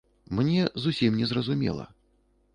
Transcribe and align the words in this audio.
Мне 0.37 0.63
зусім 0.85 1.21
не 1.21 1.29
зразумела. 1.33 1.87